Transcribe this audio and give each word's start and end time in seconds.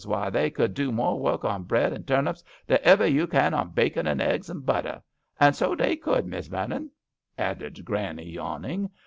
Why, 0.03 0.31
they 0.31 0.49
could 0.49 0.73
do 0.73 0.91
more 0.91 1.19
work 1.19 1.45
on 1.45 1.65
bread 1.65 1.93
and 1.93 2.07
turnips 2.07 2.43
than 2.65 2.79
iver 2.83 3.05
you 3.05 3.27
can 3.27 3.53
on 3.53 3.69
bacon 3.69 4.07
and 4.07 4.19
eggs 4.19 4.49
and 4.49 4.65
butter.* 4.65 5.03
And 5.39 5.55
so 5.55 5.75
they 5.75 5.95
could, 5.95 6.25
Miss 6.25 6.47
Vernon," 6.47 6.89
added 7.37 7.85
Granny, 7.85 8.31
yawn 8.31 8.65
ing. 8.65 8.89